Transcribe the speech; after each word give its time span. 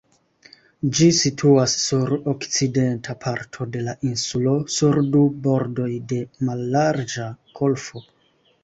Ĝi 0.99 1.09
situas 1.17 1.75
sur 1.81 2.15
okcidenta 2.33 3.17
parto 3.27 3.69
de 3.77 3.85
la 3.91 3.95
insulo, 4.13 4.57
sur 4.79 5.01
du 5.13 5.23
bordoj 5.47 5.91
de 6.15 6.23
mallarĝa 6.51 7.31
golfo. 7.63 8.07